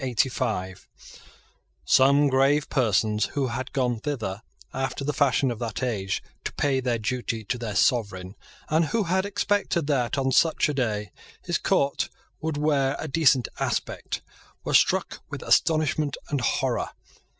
[1.85, 4.41] Some grave persons who had gone thither,
[4.73, 8.35] after the fashion of that age, to pay their duty to their sovereign,
[8.67, 11.11] and who had expected that, on such a day,
[11.43, 12.09] his court
[12.39, 14.23] would wear a decent aspect,
[14.63, 16.89] were struck with astonishment and horror.